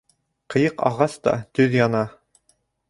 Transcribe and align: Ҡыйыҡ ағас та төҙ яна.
Ҡыйыҡ 0.53 0.81
ағас 0.91 1.19
та 1.29 1.37
төҙ 1.61 1.81
яна. 1.81 2.05